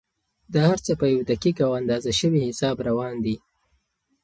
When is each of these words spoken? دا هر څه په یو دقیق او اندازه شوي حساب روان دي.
دا 0.53 0.61
هر 0.69 0.79
څه 0.85 0.91
په 0.99 1.05
یو 1.13 1.21
دقیق 1.31 1.57
او 1.67 1.71
اندازه 1.79 2.11
شوي 2.19 2.41
حساب 2.47 2.77
روان 2.87 3.15
دي. 3.25 3.35